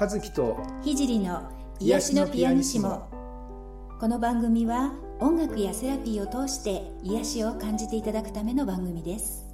[0.00, 1.50] 和樹と聖の
[1.80, 3.08] 癒しのピアニシモ。
[3.98, 9.44] この番組は音楽やセラピーを通して癒しを感じていただくための番組です。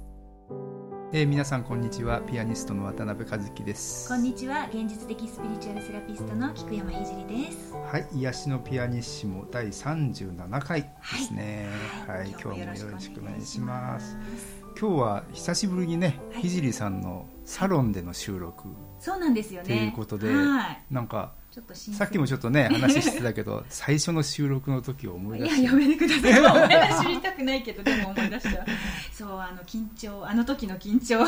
[1.11, 2.21] えー、皆さんこんにちは。
[2.21, 4.07] ピアニストの渡辺和樹です。
[4.07, 4.69] こんにちは。
[4.71, 7.73] 現実的スピリチュアルセラピストの菊山聖です。
[7.73, 8.07] はい。
[8.13, 11.69] 癒しのピアニッシモ第37回ですね。
[12.05, 18.63] はい、はい、今日もよろしくお願いします今日は久しぶりにね、はい、聖さんのサロンでの収録。
[18.99, 19.67] そうなんですよね。
[19.67, 21.33] ということで、はい、なんか
[21.75, 25.61] さっきもちょっとね話してたけど 最初の収録の時を思い出して。
[25.61, 26.39] いややめてください。
[26.45, 28.65] 思い出知りたくないけどでも思い出した。
[29.13, 31.23] そうあの緊張あの時の緊張。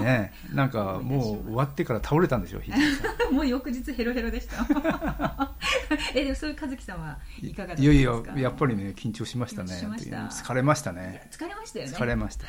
[0.00, 2.60] ねなんかもう終わってから倒れたんでしょ
[3.30, 4.64] う もう翌日ヘロヘロでした。
[6.14, 7.92] えでもそういう和樹さんはいかがですか？
[7.92, 8.04] いやい
[8.36, 9.72] ややっぱりね緊張しましたね。
[9.72, 11.28] 疲れましたね。
[11.32, 11.92] 疲れましたよね。
[11.92, 12.44] 疲れました、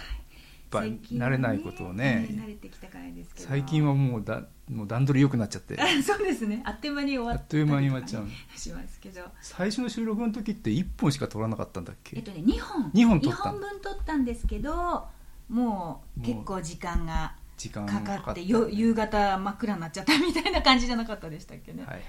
[0.73, 3.47] ぱ慣れないことをね、慣れてきたからですけど。
[3.47, 5.77] 最近はもうだもう段取り良くなっちゃって。
[6.01, 6.61] そうですね。
[6.65, 8.27] あっという間に終わっあっという間に終わっちゃう。
[8.57, 9.21] しますけど。
[9.41, 12.17] 最初の収録の時って1本しか撮らなかったんだっけ？
[12.17, 12.91] えっとね2本。
[12.91, 15.05] 2本撮った2本分撮ったんですけど
[15.49, 18.43] もう結構時間が時間かかって。
[18.43, 21.83] よ夕方真っ暗になっちゃったみたいな感じじゃなかったでしたっけね。
[21.83, 22.03] はいはい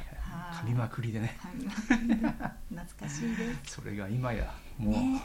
[0.53, 1.39] 噛みまくりでね。
[1.41, 3.75] 懐かしいです。
[3.81, 5.23] それが今やもう、ね、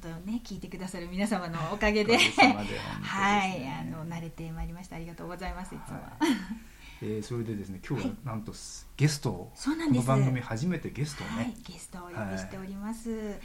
[0.00, 2.16] とね聞いてくださる皆様のおかげで。
[2.16, 3.68] はい。
[3.68, 4.96] あの慣れてまいりました。
[4.96, 6.70] ありがとうございますいつも、はい。
[7.02, 8.60] えー、それでですね今日はなんと、はい、
[8.96, 10.06] ゲストをそうなんです。
[10.06, 13.38] この番組初めてゲストをね、はい、ゲストをお呼びしております、はい、え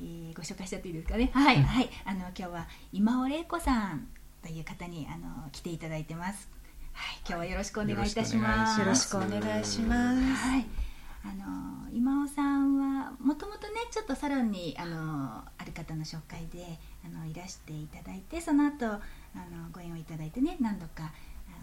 [0.00, 1.30] ー、ご紹介しちゃっていいですかね。
[1.34, 1.90] はい、うん、はい。
[2.04, 4.08] あの今日は今尾玲子さん
[4.42, 6.48] という方にあの来ていただいてます
[6.94, 8.80] はい、今日はよろしくお願いいたします。
[8.80, 10.48] よろしくお願いします。
[10.48, 10.66] はい。
[11.24, 19.00] あの今尾さんはもともとねちょっとサロンにあのある方の紹介であのいらしていただいてその後あの
[19.72, 21.12] ご縁をいただいてね何度か、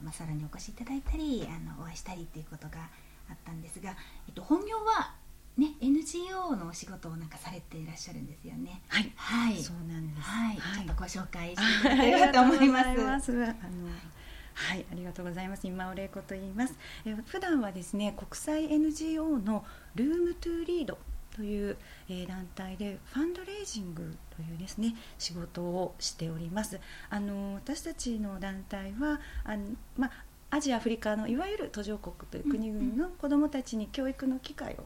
[0.03, 2.89] まあ、サロンにお越しいただいたりあのお会いしたりっていうことが
[3.29, 3.91] あったんですが、
[4.27, 5.13] えっと、本業は
[5.57, 8.81] ね NGO のお仕事をなんかされていらっしゃるんですよね。
[8.87, 9.11] はい。
[9.15, 9.61] はい。
[9.61, 10.27] そうなんです。
[10.27, 10.55] はい。
[10.57, 12.89] はい、ちょっとご紹介していただければと思います。
[12.89, 13.53] あの、
[14.53, 15.67] はいはいありがとうございます。
[15.67, 16.75] 今尾玲子と言います。
[17.05, 20.97] え普段はですね国際 NGO のルームトゥーリード
[21.35, 21.77] という、
[22.09, 26.79] えー、団体でファンドレイジングというですね仕事をしております。
[27.09, 30.11] あの私たちの団体はあのまあ
[30.53, 34.83] アジア、アフリカのいわゆる途上国という国々の子どもたちに教育の機会を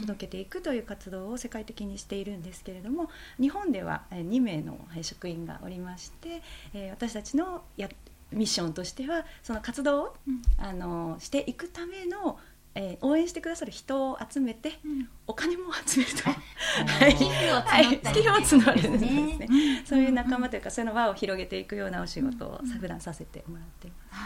[0.00, 3.08] 届けていくという活動を世界的にしているんですけれども
[3.40, 6.42] 日本では2名の職員がおりまして
[6.90, 7.88] 私たちのや
[8.36, 12.38] ミッションとしてはその活動を、うん、あのしていくための
[12.78, 24.18] えー、応援してくださる人を集めて、うん、お金も集めると、はい、寄付を募るんですね、ね、そういう仲間というか、その輪を広げていくようなお仕事を普段させてもらっています、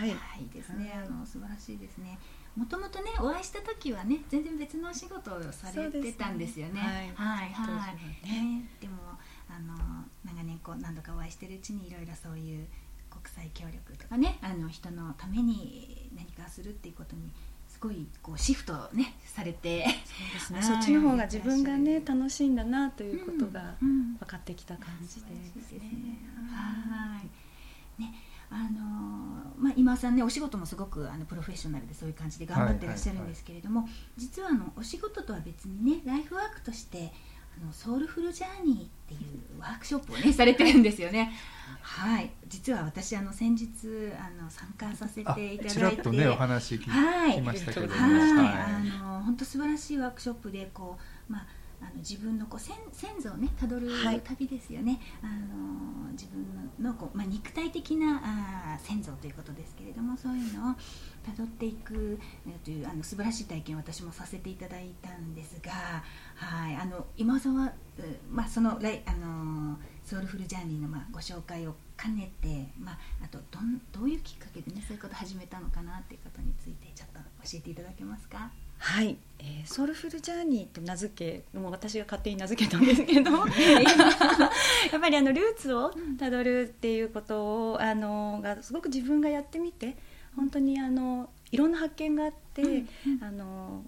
[0.00, 2.18] はい、はい、ですね、あの素晴らしいですね。
[2.56, 7.46] もともとねお会いした時はね全然別のお仕事をされてたんですよね、ね、はい。
[7.46, 7.52] はい。
[7.52, 8.94] はい、ね、でも
[9.50, 9.74] あの
[10.24, 12.66] 長年こう何度かお会いしてるうちにいろいろそういう
[13.22, 17.30] 国際協力とかねあの人のために何かするっていうことに
[17.68, 25.12] すごいこうシフトねされてそうですね、 そっちの方が自分がね楽しいんだなということが分かってきた感じで。
[25.60, 25.80] すね。
[26.50, 27.20] は
[27.98, 28.00] い。
[28.00, 28.14] ね
[28.50, 28.80] あの
[29.58, 37.12] まあ、今さんねお仕事もすごくあのプロフェッショナルでそういう感じで頑張ってらっしゃるんですけれども、実はあのお仕事とは別にねライフワークとして
[37.62, 41.32] あのソウルフルジャーニーっていうワークショップをねされてるんですよね。
[41.80, 43.68] はい、実は私あの先日
[44.18, 50.98] あの参加させていただいて、ちらっとねお話聞きましたけど、はい、あの本当素晴らしいワークショップでこ
[51.28, 51.46] うまあ
[51.80, 53.88] あの自分のこう先先祖をねたどる
[54.24, 56.44] 旅ですよね、はい、あの自分
[56.80, 58.22] のこう、まあ、肉体的な
[58.74, 60.74] あ先祖ということですけれどもそういうのを
[61.24, 62.18] たどっていく
[62.64, 65.72] というあの素晴らしい体験を私もさせていただいたんですが、
[66.36, 67.72] はい、あの今沢は、
[68.30, 78.50] まあ、その来あのソウルフルジャーニーのまあご紹介を兼ねて、まあ、あとどんどういうきっかけでねそういうことを始めたのかなっていうことについてちょっと教えていただけますか？
[78.78, 89.96] はい、えー、ソウルフルジャーニーと名付けもう私が勝手に名付けたんですけど やっぱりあのルーツをたどるっていうことをあのがすごく自分がやってみて
[90.36, 93.82] 本当にあのいろんな発見があって、うんうん、あの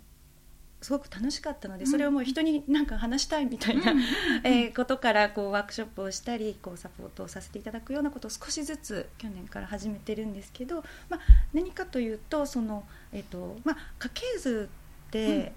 [0.82, 3.92] すごく楽しかったのでそれをもう人になんか話したいみたいな、
[4.44, 11.20] えことからこうワークショップをしたりこうサポートをさせていただくようなことを少しずつ去年から始めてるんですけど、まあ、
[11.52, 14.85] 何かというとその、えーとまあ、家系図って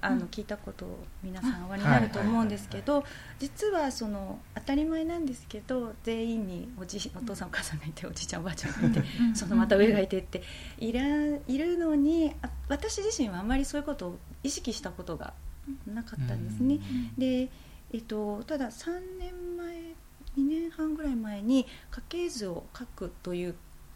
[0.01, 3.03] あの聞いたことを皆さんおありになると思うんですけど
[3.39, 10.43] 実はその当たり前なんですけど全員におじお父さんお母さんがいておじいちゃんおばあちゃんがいてそのまた上がいてって
[10.77, 11.01] いら
[11.47, 12.33] いるのに
[12.67, 15.33] 私自身はあんまりそういうことを意識したことが
[15.85, 16.79] なかったんですね。
[17.17, 17.49] で
[17.91, 19.75] えっと、ただ3年前
[20.37, 23.55] 2年半ぐらい前に家系図を書くという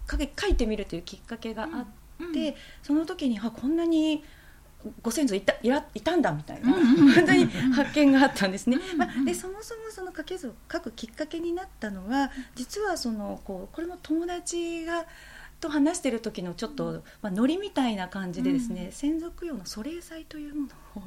[0.10, 1.86] 書いてみるというきっかけがあ
[2.24, 4.24] って、その時にあこんなに
[5.02, 8.78] ご先祖いたいらいたんだみたいな、本当に発見があったんですね。
[8.98, 15.06] まあ、でそもそもその家系図を書くきっかけになったのは実はそのこうこれも友達が
[15.64, 21.04] と話してる時のちょっと、まあ、ノリみたいな感じでですね、うん、専属用の祖霊祭というものを、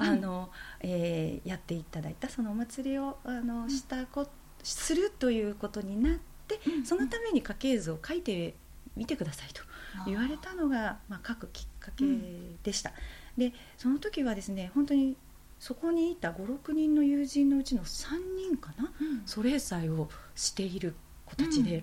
[0.00, 0.50] うん、あの
[0.80, 2.28] えー、やっていただいた。
[2.28, 4.28] そのお祭りをあのしたこ
[4.62, 8.54] するということになって、そのために家系図を書いて
[8.96, 9.62] みてくださいと
[10.06, 12.04] 言われたのが、まあ、書くきっかけ
[12.62, 12.92] でした。
[13.36, 15.16] でその時はですね本当に
[15.58, 18.92] そこにいた56人の友人のうちの3人かな、
[19.24, 20.94] 祖霊祭をしている
[21.24, 21.82] 子たちで、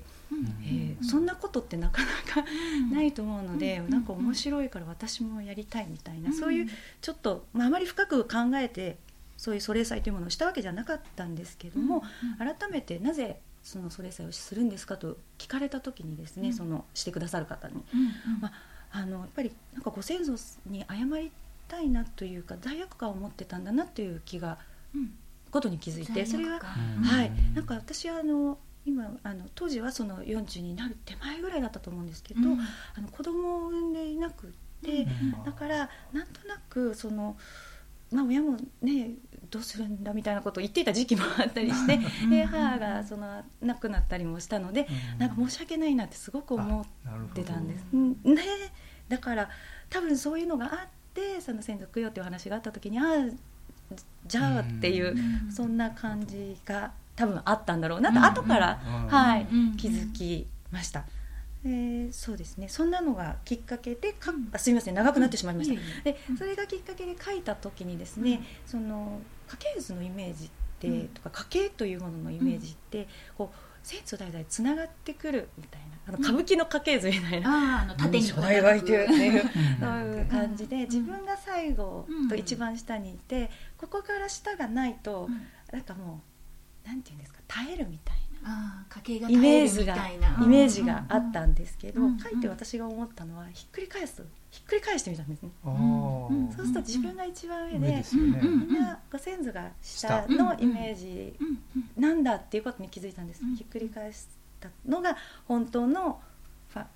[0.63, 2.07] えー、そんなことってなかな
[2.43, 2.45] か
[2.91, 6.67] ないと思うので、うん、なんか面白いから私もやりたいみたいな、うん、そういう
[7.01, 8.97] ちょっと、まあ、あまり深く考えて
[9.37, 12.03] そういう祖霊祭というものをしたわけじゃなかったんですけども、
[12.39, 17.75] うん、改めてなぜその祖霊祭をするんですかと聞かれた時にですね、そのしてくださる方に、
[18.41, 18.53] まあ、
[18.91, 20.33] あのやっぱりなんかご先祖
[20.67, 21.31] に謝り
[21.67, 24.57] たいなというか罪悪感を持ってたんだなという気が、
[25.49, 27.31] ことに気づいてそれは、はい。
[27.55, 35.07] なんか私はあの今あの当時はその40になる手前ぐらいだったと思うんですけど、うん、あの子供を産んでいなくて、
[35.37, 37.37] うん、だからなんとなくその。
[38.11, 39.13] まあ、親もね
[39.53, 46.85] どうするんだみたいなことを言っていた時期もあったりしてで母がその亡くなったりもしたので、うん、なんか申し訳ないなってすごく思っ
[47.35, 47.85] てたんです。
[47.93, 48.41] ね、
[49.07, 49.49] だから
[49.91, 53.95] 多分そういうのがあってその先祖供養っていう話があった時にああ
[54.25, 55.15] じゃあっていう、
[55.51, 59.45] そんな感じが多分あったんだろうなと、後から、はい、
[59.77, 61.05] 気づきました。
[61.65, 62.67] えー、そうですね。
[62.67, 70.49] そんなのがきっかけでかあすみません長くなってしまいました、でそれがきっかけで書いた時にですね、その家系図のイメージっ
[70.79, 73.07] て、とか家系というもののイメージって、
[73.37, 85.29] こう先祖代々つながってくるみたいなあの歌舞伎の家系図みたいな、あの縦に初代がいてっていうそういう感じで、自分が最後と一番下にいて、ここから下がないと、
[85.71, 86.21] なんかも
[86.85, 88.22] うなんていうんですか耐えるみたいな
[89.29, 90.17] イメージがイ
[90.47, 96.29] メージがあったんですけど、書いて私が思ったのはひっくり返すひっくり返してみたんですね、そ
[96.61, 101.33] うすると自分が一番上で、みんなご先祖が下のイメージ
[101.97, 104.27] なんだっていうことに気づいたんです、ひっくり返し
[104.59, 105.17] たのが
[105.47, 106.19] 本当の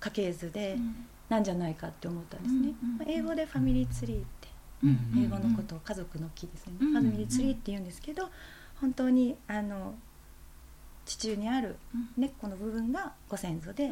[0.00, 0.76] 家系図で
[1.28, 2.74] なんじゃないかって思ったんですね、
[3.06, 4.48] 英語でファミリーツリーって
[5.18, 8.30] 英語のことを家族の木ですね、ファミリーツリーって言うんですけど、
[8.80, 9.96] 本当にあの
[11.08, 11.76] 地中にある
[12.18, 13.90] 根っこの部分がご先祖で、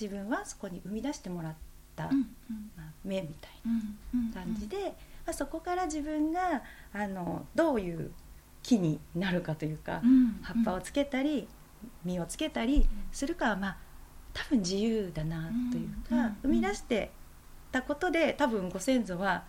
[0.00, 1.54] 自分はそこに生み出してもらっ
[1.94, 2.10] た、ま
[2.78, 3.52] あ、芽みたい
[4.32, 4.92] な感じで、ま
[5.26, 6.62] あ、そこから自分が
[6.94, 8.10] あのどういう
[8.62, 10.00] 木になるかというか、
[10.42, 11.46] 葉っぱをつけたり
[12.02, 13.76] 実をつけたりするかはまあ
[14.32, 17.10] 多分自由だなというか、生み出して
[17.70, 19.44] たことで多分ご先祖は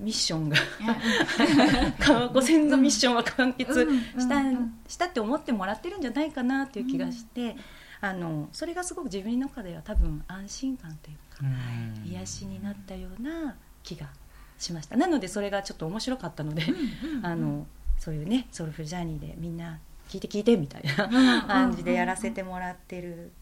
[0.00, 0.56] ミッションが。
[2.32, 3.72] ご先祖ミッションは完結
[4.18, 4.42] した,、
[4.88, 7.56] したって思ってもらってるんじゃないかなっていう気がして、
[8.00, 11.44] あのそれがすごく自分の中では多分安心感というか、
[12.06, 14.08] 癒しになったような気が
[14.58, 14.96] しました。
[14.96, 16.62] なのでそれがちょっと面白かったので、
[17.22, 17.66] あの
[17.98, 23.32] そういうねソルフジャーニーでみんな聞いて聞いてみたいな感じでやらせてもらってる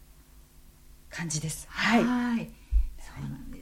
[1.10, 1.66] 感じです。
[1.68, 2.50] はい、はい。
[2.98, 3.61] そうなんで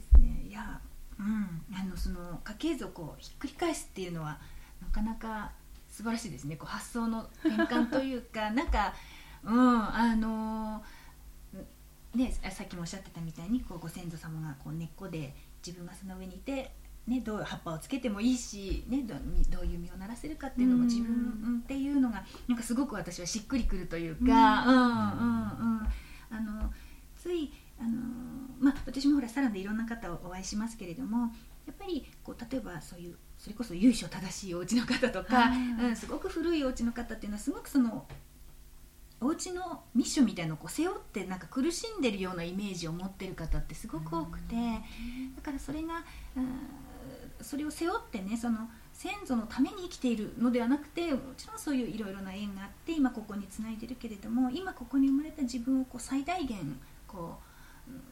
[1.21, 4.39] うん、あのその家系図をこうひっくり返すっていうのは
[4.81, 5.51] なかなか
[5.89, 6.55] 素晴らしいですね。
[6.55, 8.93] こう発想の転換というか なんか、
[9.43, 10.83] うん、あの
[12.15, 15.33] ね、さっきもおっしゃってたみたいにこうご先祖様がこう根っこで
[15.65, 16.71] 自分がその上にいて、
[17.07, 19.15] ね、どう葉っぱをつけてもいいし、ね、ど
[19.49, 24.75] どういう実をならせるかっていうのも自分っていうのがなんかすごく私はしっくりくるというか、うん。
[24.75, 25.87] うんうん、
[26.31, 26.73] あの
[27.15, 27.99] ついあの
[28.61, 31.33] まあ、私もほらサロンでいろんな方をお会いしますけれども
[31.65, 38.05] やっぱりこう例えばそういうそれこそ由緒正しいお家の方とか、うん、すごく古いお家の方っていうのはすごくその
[39.19, 44.55] お家のミッションみたいのをこう背負ってなんか苦しんでるようなイメージを持ってる方ってすごく多くて、
[45.35, 46.03] だからそれが、
[46.35, 46.45] うん、
[47.39, 57.50] それを背負ってねその先祖のために生きているのではなくてもちろんそういういろいろな縁があって今ここにつないでるけれども今ここに生まれた自分をこう最大限こう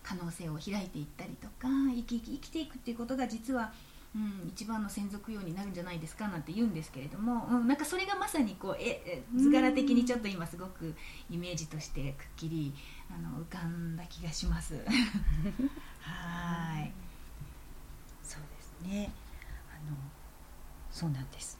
[0.03, 3.71] 可能性を開いていったりとか生き生き生きていくっていうことが実は
[4.15, 10.95] うん、一番の専属用になるんじゃないですかなんて言うんですけれども、うん、なんかそれがまさにこうえ図柄的にちょっと今すごく
[11.29, 12.74] イメージとしてくっきり
[13.09, 14.74] あの浮かんだ気がします。
[16.01, 16.91] はい。
[18.24, 19.12] そうですね。
[19.71, 19.95] あの
[21.00, 21.58] そうなんです。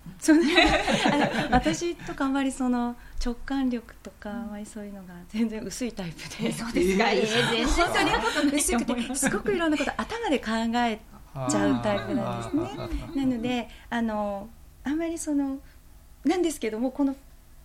[1.50, 6.52] 私とかあんまりその直感力とかあんまりそういうのが全然薄いタイプで。
[6.52, 7.10] そうですか。
[7.10, 11.00] えー、全然そんなこと薄くてすごくいろんなこと頭で考え
[11.50, 13.26] ちゃうタイプなんですね。
[13.26, 14.50] なのであの
[14.84, 15.60] あんまりその
[16.26, 17.16] なんですけどもこの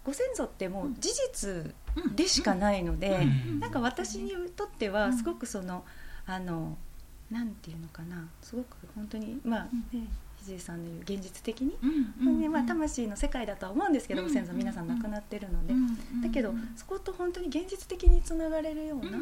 [0.05, 1.75] ご先祖ってもう事実
[2.15, 3.27] でしかないので、
[3.59, 5.85] なんか私にとってはすごくその
[6.25, 6.79] あの
[7.33, 8.29] なんていうのかな。
[8.43, 10.07] すごく本当にまあ、ね、
[10.45, 11.87] 藤井さんの言う現実的に、う
[12.31, 15.73] んうん、まあ、魂の世界だとは思うんですけど、うん、先祖皆さん亡くなってるので、
[16.23, 19.19] だけどそこと本当に現実的につながれるような、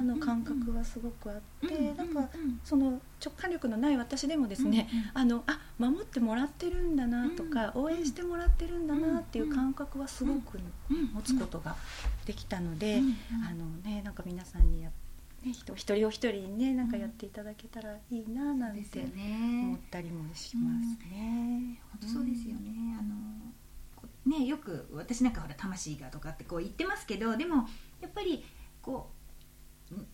[0.00, 2.28] あの感覚はすごくあって、なんか
[2.64, 11.76] その直感力のない私でもですね、あのあ守ってもらってるんだなとか、応援してもらってるんだなっていう感覚はすごく持つことが
[12.24, 13.00] できたので、
[13.46, 15.01] あのねなんか皆さんにやって
[15.44, 21.80] ね、一人お一人にねなんかやっていただけたらいいななんて思ったりもしますね。
[21.90, 22.96] 本当そうですよね。
[22.98, 27.66] あのねよく私なんかほら魂がとかってこう言ってますけどでも
[28.00, 28.44] やっぱり
[28.80, 29.22] こう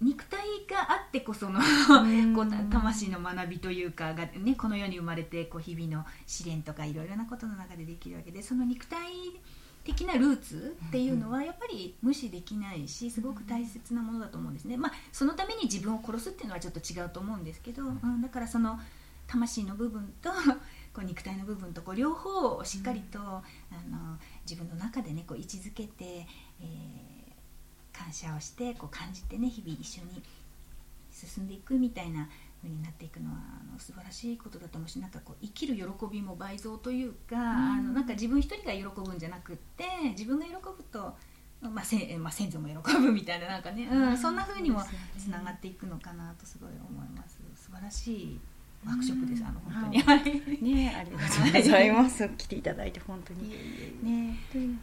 [0.00, 1.60] 肉体があってこその
[2.34, 8.98] こう魂の学びというかが、ね、この世に生まれてこう日々の試練とかいろいろなことの中でできるわけでその肉体
[9.88, 18.78] 的なルーツっていうのはやっぱり無視できないしすごく大切なものだと思うんですね、まあ、そのために自分を殺すっていうのはちょっと違うと思うんですけど、うん、だからその
[19.26, 20.30] 魂の部分と
[20.92, 23.42] こう肉体の部分とこう両方をしっかりと、あ
[23.90, 24.18] の
[24.48, 26.26] 自分の中でねこう位置づけて、
[26.60, 30.22] えー、感謝をしてこう感じてね日々一緒に
[31.12, 40.60] 進んでいくみたいな風になっていくのはあの素晴らしいことだと思うしなんかこう生きる喜びも倍増というか、うん、あのなんか自分一人が喜ぶんじゃなくって自分が喜ぶ
[40.90, 41.14] と、
[41.60, 44.82] まあせまあ、先祖も喜ぶみたいななんかね、うん、そんな風にも
[45.16, 47.38] つながっていくのかなとすごい思います。
[47.54, 48.40] 素晴らしい
[48.86, 50.22] ワークショップです、あの本当に、はい、
[50.62, 53.50] ねありがとうございます、来ていただいて本当に。
[54.02, 54.78] ね本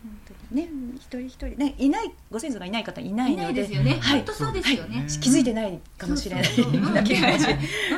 [0.49, 1.47] 当にね一人一人。
[1.49, 3.53] ねいないご先祖がいない方いないので。
[3.53, 6.45] ですよね、はい、本当そうですよね、気づいてないかもしれない
[6.93, 7.17] だけ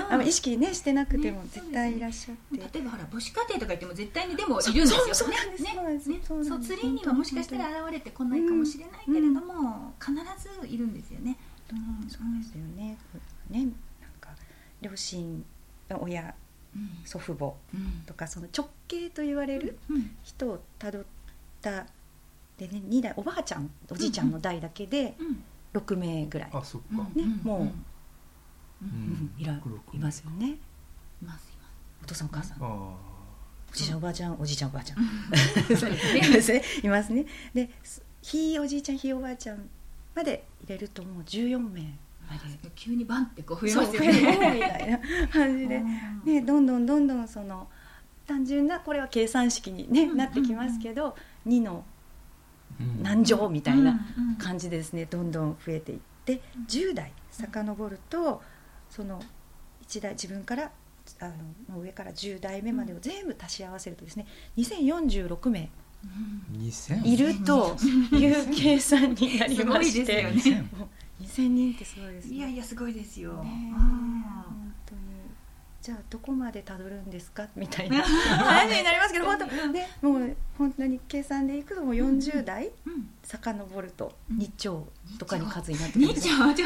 [0.10, 5.14] あの意識ねしてなくても絶対いらっしゃって、例えばほら母子家庭とか言っても絶対にでもいるんですよね。
[5.14, 5.52] そうなん
[5.98, 11.08] ですねそうツリーにはもしかしたら現れてこないかもしれないけれども、必ずいるんです。
[11.18, 11.38] よね、
[11.72, 12.98] うん、そうですよね
[13.50, 13.66] ね
[14.02, 14.30] なんか
[14.82, 15.44] 両親
[15.96, 16.34] 親、
[17.06, 17.56] 祖父母
[18.06, 19.78] とか、その直系と言われる
[20.24, 21.06] 人をたどっ
[21.62, 21.86] た
[22.58, 25.16] でね2代おばあちゃんおじいちゃんの代だけで
[25.74, 27.72] 6名ぐらい、あそっか、ね、も
[28.82, 30.58] う、いらいますよね。
[31.22, 31.58] います
[32.04, 32.62] お父さんお母さん。
[32.62, 32.96] お
[33.74, 35.00] じいちゃんおばあちゃんおじいちゃんおばあちゃん。
[36.84, 37.26] いますね。
[37.54, 37.70] で
[38.22, 39.70] ひいおじいちゃんひいおばあちゃん
[40.16, 41.98] まで入れるともう14名
[42.76, 44.12] 急にバンってこう増えますよね。
[44.54, 47.68] みたいな感じで、ね、どんどんどんどんその
[48.26, 51.16] 単純なこれは計算式に、ねなってきますけど
[51.48, 51.84] 2の
[53.02, 54.00] 何乗みたいな
[54.38, 55.06] 感じでですね。
[55.06, 58.42] どんどん増えていって10代遡ると
[58.90, 59.22] その
[59.88, 60.72] 1代自分から
[61.20, 61.32] あ
[61.72, 65.70] の上から10代目までを全部足し合わせるとですね2046名
[67.04, 67.76] いると
[68.12, 70.70] いう計算になりまして、ね、
[71.22, 75.02] 2000人ってすごいです、ね、いやいやすごいですよ、ね、本当に。
[75.82, 77.48] じゃあどこまでたどるんですか？
[77.56, 78.02] みたいな。
[78.04, 82.72] 話になりますけど本当ねもう本当に計算でいくともう40代。
[83.24, 84.88] 遡ると2兆
[85.20, 86.06] とかに数になってくる。
[86.12, 86.64] んです2兆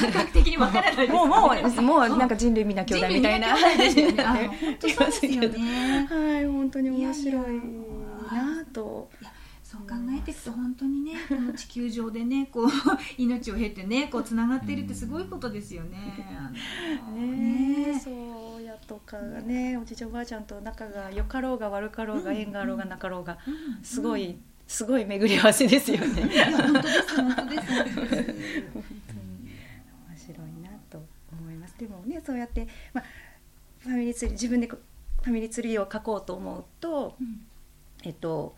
[0.00, 3.56] 感覚的にわからないもうもうもうなんか人類皆兄弟みたいな。
[3.76, 6.06] で すよねですよね。
[6.10, 7.62] はい本当に面白い
[8.32, 9.08] なと。
[9.66, 12.68] そう考えていくと本当にねこの地球上でねこう
[13.18, 15.98] 命を経てねこうつながっているってすごいことですよね。
[17.12, 23.38] ねねそうやとかがねおじいちゃんおばあちゃんと仲が良かろうが悪かろうが、縁があろうがなかろうが、
[23.82, 26.22] すごい、すごい巡り合わせですよね。
[26.56, 27.62] 本当です本当です。
[27.66, 27.86] 面
[30.16, 31.74] 白いなと思います。
[31.76, 33.04] でもねそうやってまあ
[33.80, 37.40] ファミリーツリー自分でファミリーツリーを書こうと思うと、うん、
[38.04, 38.54] えっと。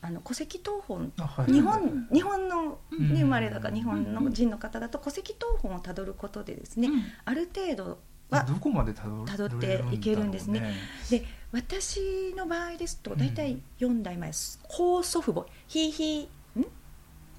[0.00, 1.12] あの戸籍謄本、
[1.46, 6.88] 日本日本のに生まれたか日本の人の方だと戸籍謄本をたどることでですね、
[7.24, 7.98] ある程度
[8.30, 10.74] はどこまでたどっていけるんですね。
[11.10, 14.30] で私の場合ですと大体4代前
[14.68, 16.28] 高祖父母ひいひいん？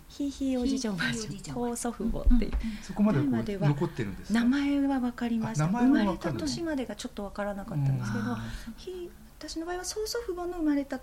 [0.09, 2.51] ひいひいおじいちゃんおばあちゃん高祖父母っていう、
[2.81, 8.23] そこまで残ってるんです名前は分かりました生まれた年までがちょっと分からなかったんですけど、
[8.75, 10.99] ひ私の場合は曽祖父母の生まれた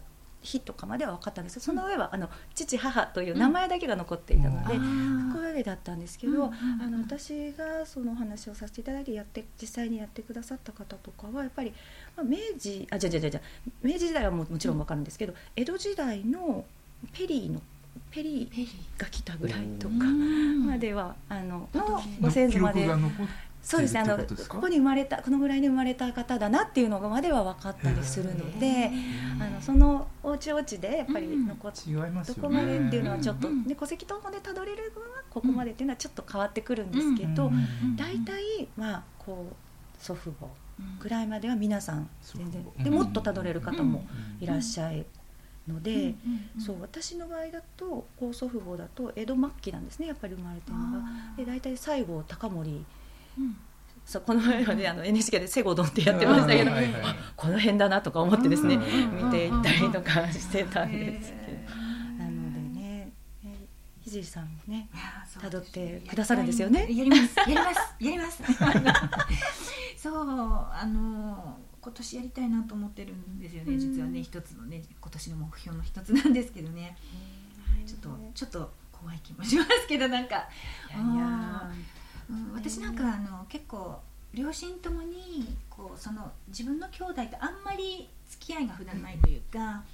[0.47, 4.81] 日とかまでは分かったんですその上はあの父母という名前だけが残っていたので、こ
[5.35, 11.73] こまでだったんですけど、あの私がそのお話をさせていただいてやって実際にやってくださった方とかはやっぱり、
[12.17, 13.41] まあ、明治あじゃじゃじゃじゃ
[13.83, 16.65] 明治時代はももちろん分かるんですけど江戸時代の
[17.13, 17.61] ペリーの
[18.11, 19.95] ペリーが来たぐらいとか
[20.65, 22.87] まではあののご先祖まで
[23.67, 24.01] そうですね。
[24.01, 24.17] あの
[24.49, 28.93] ここに生まれたこのぐらいに生まれた方だなっていうのがまでは分かったりするので
[29.41, 37.51] あのそのおうちおうちでやっぱり残っ、うん、どこまでっていうのはちょっと、ね、戸籍謄本でたどれるのはここまでっていうのはちょっと変わってくるんですけど
[37.97, 40.47] 大体まあこう祖父母
[41.01, 44.05] ぐらいまでは皆さん全然でもっとたどれる方も
[44.41, 45.05] いらっしゃい
[45.67, 46.15] ので、
[46.65, 51.05] そう私の場合だと高祖父母だと江戸末期なんですねやっぱり生まれてるのが。
[51.37, 52.85] で大体西郷隆盛
[54.07, 62.25] そうこの前はねあの NHK で「セゴドン」ってやってましたけど、はいはい、この辺だなとか思ってですね見ていったりとかしてたんですけど。
[62.25, 63.13] なのでね
[64.01, 64.89] ひさんもね
[65.41, 66.87] たどってくださるんですよね。
[66.89, 67.37] やります。
[67.41, 67.95] やります。
[67.99, 68.43] やります。
[69.99, 76.97] そうあの今年やりたいなと思ってるんですよね実はね一つのね今年の目標の一つなんですけどね。
[77.85, 80.37] ちょっとちょっと怖い気もしますけどなんか。
[80.37, 81.73] いやいや
[82.31, 84.01] うん、私なんかあの結構
[84.35, 89.85] 両親ともにこうその自分の兄弟とあんまり付き合いが普段ないというか、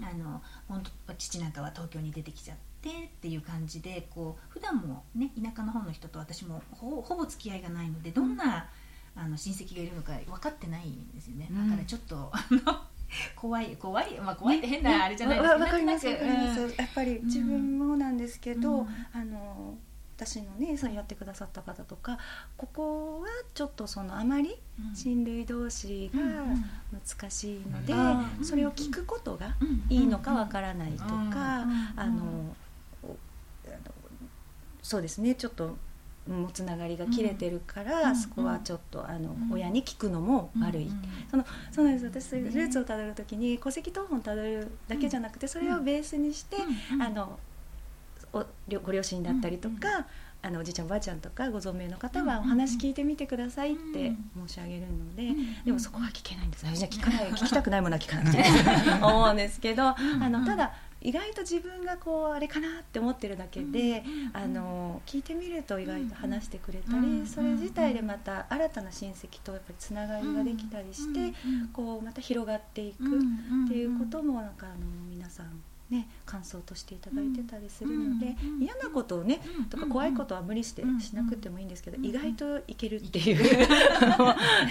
[0.00, 8.68] うん、あの本当父なんかは東京に出てきちゃってっていう感じでこう普段もね田舎の方の人と私もほぼ付き合いがないのでどんな、
[9.16, 12.80] あの親戚がいるのか分かってないんですよね、だからちょっとあの
[13.36, 15.38] 怖い怖いまあ怖いって変なあれじゃない。
[15.40, 16.06] ですか、ね、かります。
[16.06, 16.14] や
[16.84, 19.76] っぱり自分もなんですけど、あの
[20.26, 22.18] 私のねそのやってくださった方とか
[22.58, 24.54] ここはちょっとそのあまり
[24.94, 26.20] 親類同士が
[26.92, 27.94] 難しいので、
[28.44, 29.56] それを聞くことが
[29.88, 32.54] いいのかわからないとか、あの
[34.82, 35.76] そうですねちょっと
[36.28, 40.90] もつながりが切れてるから、そこはちょっとあの、親に聞くのも悪い、
[41.30, 42.30] そのそうなんです。
[42.30, 46.58] 私ルーツをたどる時に戸籍謄本たどるだけじゃなくてそれをベースにして、
[47.00, 47.49] あのお
[48.32, 50.06] ご両親だったりとか、
[50.42, 54.12] あのおじいちゃんおばあちゃんとかご存命の方はお話聞いてみてくださいって
[54.46, 55.28] 申し上げるので、
[55.64, 58.44] でもそこは聞けないんですじゃ聞かない聞きたくないものは聞かなくて
[59.04, 59.94] 思うんですけどあ
[60.30, 71.32] のただ意外と自分がこうあれかなって思ってるだけで、あの聞いてみると意外と話してくれたり、それ自体でまた新たな親戚とやっぱりつながりができたりして、
[71.72, 74.76] こうまた広がっていくっていうこともなんかあの
[75.08, 83.66] 皆さんね、感想としていただいてたりするので、うん、嫌なことをね、とか怖いことは無理してしなくてもいいんですけど、意外といけるっていう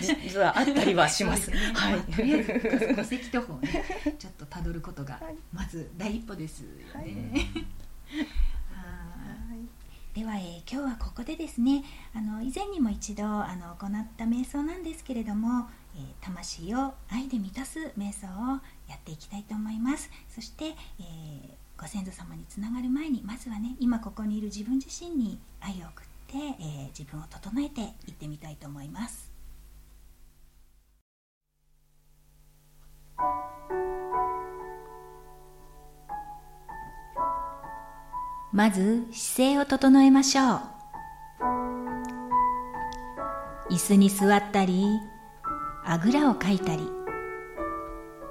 [0.02, 1.52] 実はあったりはします。
[1.76, 2.00] はい。
[2.02, 3.84] とりあえず戸籍謄本ね、
[4.18, 5.20] ちょっとたどることが
[5.52, 6.68] まず第一歩ですよ
[7.02, 7.52] ね。
[10.14, 11.84] では、えー、今日はここでですね
[12.16, 20.10] あの以前にも一度あの行った瞑想なんですけれども、えー、魂を愛で満たす瞑想をやっていきたいと思います。
[20.28, 21.50] そして、えー、
[21.80, 29.32] ご先祖様につながる前にまずはね今ここにいる自分自身に愛を送って、えー、自分を整えていってみたいと思います。
[38.52, 40.62] まず姿勢を整えましょう。
[43.70, 44.84] 椅子に座ったり
[45.86, 46.99] あぐらをかいたり。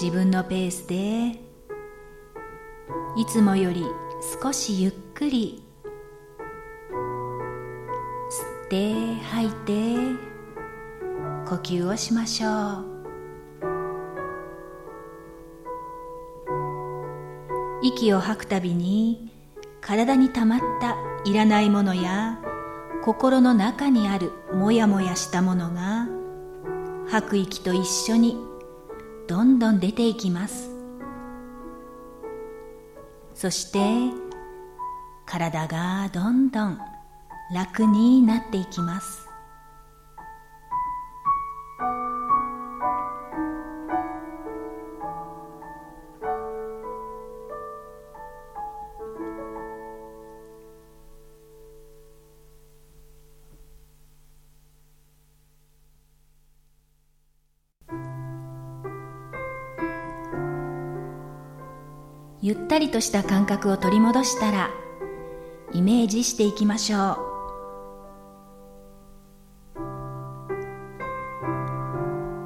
[0.00, 1.40] 自分のペースで。
[3.16, 3.84] いつもより
[4.40, 5.64] 少しゆっくり。
[8.30, 10.28] 吸って吐いて。
[11.48, 12.98] 呼吸をしましょう。
[17.82, 19.32] 息を吐くたびに
[19.80, 22.38] 体にたまったいらないものや
[23.02, 26.06] 心の中にあるもやもやしたものが
[27.08, 28.36] 吐く息と一緒に
[29.28, 30.70] どんどん出ていきます。
[33.34, 33.78] そして
[35.26, 36.78] 体がどんどん
[37.52, 39.27] 楽になっていきます。
[62.48, 64.70] ゆったりとした感覚を取り戻したら
[65.74, 67.00] イメージしていきましょう。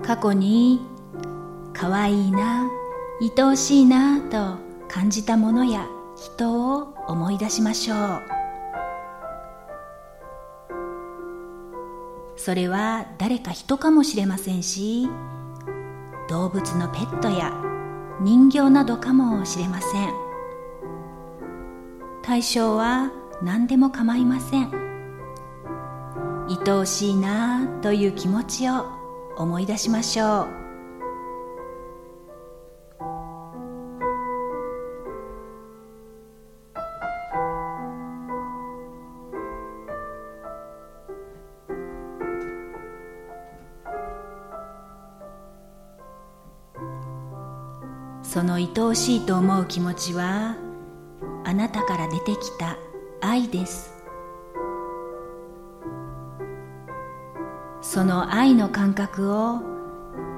[0.05, 0.81] 過去に
[1.73, 2.69] 可愛いな
[3.21, 4.57] 愛おしいなと
[4.89, 5.87] 感じたものや
[6.17, 7.99] 人を思い出しましょう。
[12.35, 15.09] それは誰か人かもしれませんし
[16.29, 17.53] 動物のペットや
[18.21, 20.11] 人形などかもしれません。
[22.23, 23.11] 対象は
[23.43, 24.71] 何でも構いません。
[26.49, 28.87] 愛おしいなという気持ちを
[29.37, 30.62] 思い出しましょう。
[48.33, 50.57] その愛おしいと思う気持ちは
[51.45, 52.79] あなたから出てきた
[53.21, 53.93] 愛です。
[57.83, 59.61] その愛の感覚を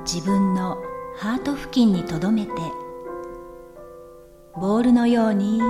[0.04, 0.76] 自分の
[1.18, 2.52] ハート付近にとどめて
[4.57, 5.61] ボールのように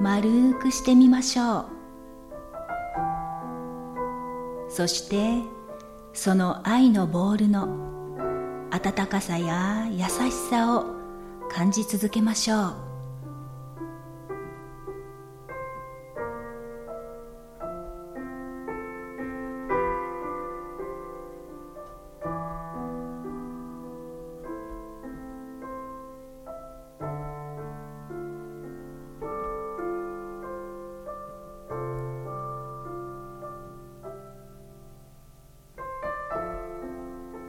[0.00, 1.66] 丸くしてみましょう。
[4.68, 5.42] そして
[6.12, 7.66] その愛のボールの
[8.70, 10.93] 温かさや優しさを
[11.50, 12.94] 感じ続けましょう。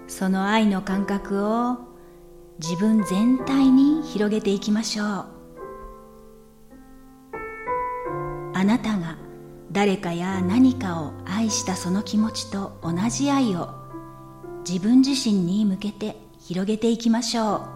[0.07, 1.84] その愛の感覚を
[2.59, 5.07] 自分全体に広げていきましょう。
[8.53, 9.17] あなたが
[9.71, 13.69] 誰かや何かを愛したその気持ちと同じ愛を
[14.67, 17.74] 自分自身に向けて広げていきましょう。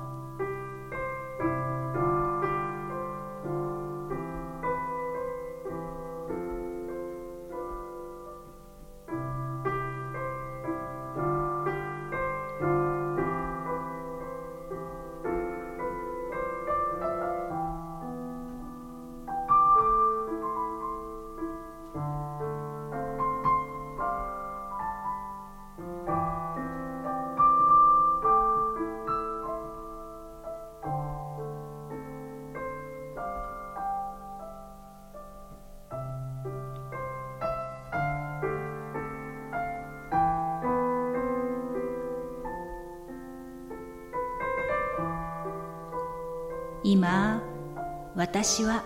[48.31, 48.83] 私は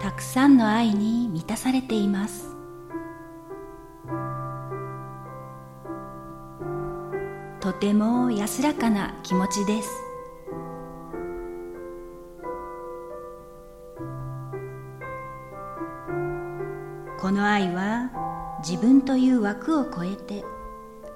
[0.00, 2.56] たくさんの愛に満たされています。
[7.60, 10.02] とても安らかな気持ちです。
[17.20, 18.10] この愛は
[18.68, 20.44] 自分という枠を超えて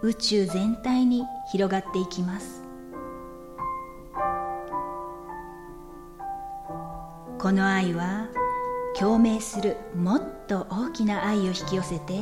[0.02, 2.59] 宇宙全体に広がっていきます。
[7.40, 8.28] この愛は
[8.94, 12.20] 共鳴するもっと大きな愛を引き寄せて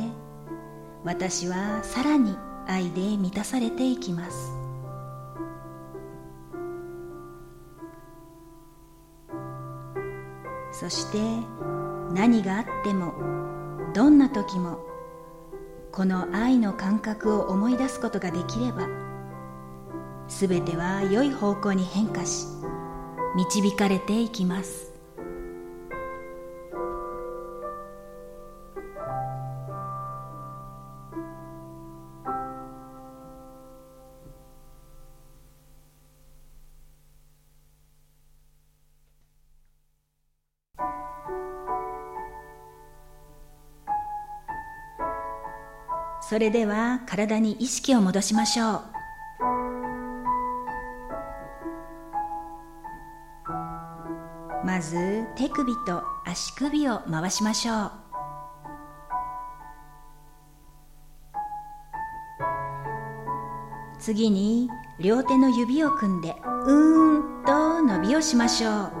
[1.03, 4.53] 私はさらに愛で満たされていきます。
[10.71, 11.17] そして
[12.13, 13.13] 何があっても
[13.93, 14.79] どんな時も
[15.91, 18.87] この愛の感覚を思い出すことができれば
[20.29, 22.45] すべては良い方向に変化し
[23.35, 24.88] 導かれていきます。
[46.29, 48.81] それでは体に意識を戻しましょう。
[54.63, 57.91] まず手首と足首を回しましょう。
[63.97, 68.91] 次に両手の指を組んでうーんと伸びをしましょう。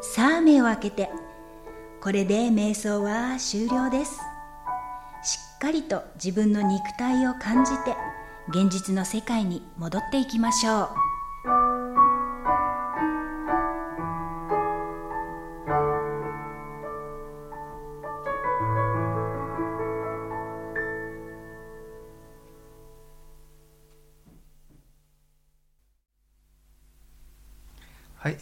[0.00, 1.10] さあ目を開けて
[2.00, 4.27] これで瞑想は終了です。
[5.58, 7.96] かりと自分の肉体を感じて
[8.48, 11.07] 現実の世界に戻っていきましょう。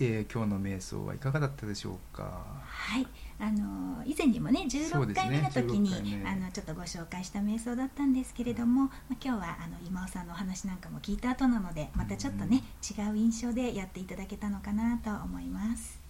[0.01, 2.45] えー、今日の瞑想はいかがだったでしょうか？
[2.63, 3.07] はい、
[3.39, 16.01] あの以前にもね16回目の時に、ねあのちょっとご紹介した瞑想だったんですけれども、まあ、今日はあの今尾さんのお話なんかも聞いた後なのでまたちょっとね、違う印象でやっていただけたのかなと思います。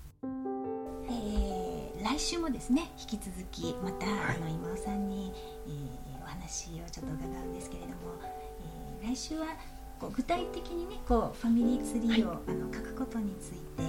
[1.09, 5.33] えー、来週もですね引き続きまた、はい、あの今尾さんに、
[5.66, 7.94] えー、お話をちょっと伺うんですけれども、
[9.03, 9.46] えー、来週は
[10.00, 13.82] こう具体的にねこうファミリーツリーを、はい、あの書くことについて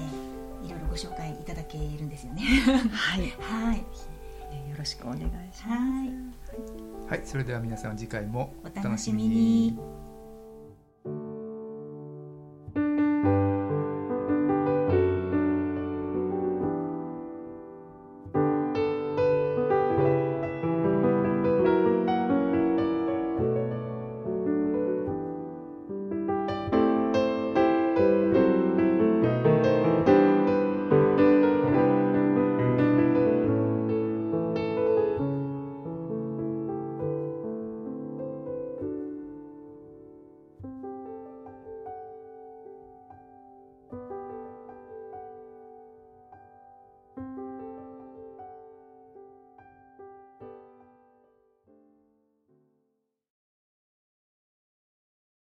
[0.66, 2.42] いろいろご紹介いただけるんですよね。
[2.92, 3.84] はい、はい、よ
[4.78, 5.68] ろしくお願いします。
[5.68, 10.07] はい、はい、それでは皆さん次回もお楽しみに。